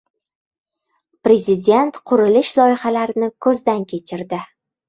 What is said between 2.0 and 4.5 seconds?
qurilish loyihalarini ko‘zdan kechirdi